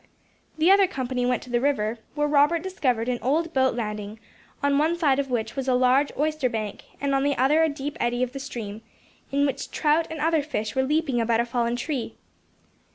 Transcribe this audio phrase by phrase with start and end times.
[0.57, 4.19] The other company went to the river, where Robert discovered an old boat landing,
[4.63, 7.69] on one side of which was a large oyster bank, and on the other a
[7.69, 8.81] deep eddy of the stream,
[9.31, 12.15] in which trout and other fish were leaping about a fallen tree.